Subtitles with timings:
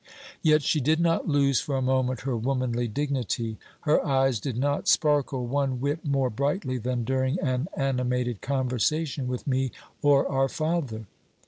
[0.41, 4.87] Yet she did not lose for a moment her womanly dignity; her eyes did not
[4.87, 11.05] sparkle one whit more brightly than during an animated conversation with me or our father.